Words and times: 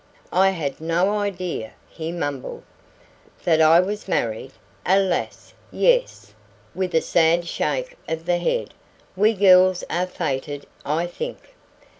"I 0.33 0.49
had 0.49 0.81
no 0.81 1.19
idea" 1.19 1.73
he 1.87 2.11
mumbled. 2.11 2.63
"That 3.43 3.61
I 3.61 3.79
was 3.79 4.07
married? 4.07 4.51
Alas, 4.83 5.53
yes!" 5.71 6.33
with 6.73 6.95
a 6.95 7.01
sad 7.01 7.47
shake 7.47 7.95
of 8.09 8.25
the 8.25 8.39
head. 8.39 8.73
"We 9.15 9.33
girls 9.35 9.83
are 9.91 10.07
fated, 10.07 10.65
I 10.83 11.05
think." 11.05 11.53